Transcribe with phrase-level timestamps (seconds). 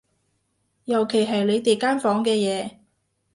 [0.85, 2.77] 尤其係你哋間房嘅嘢